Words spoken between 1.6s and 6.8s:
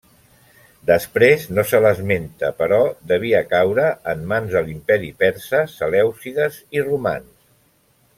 se l'esmenta però devia caure en mans de l'imperi persa, selèucides